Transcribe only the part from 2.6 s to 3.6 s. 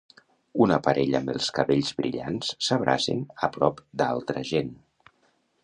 s'abracen a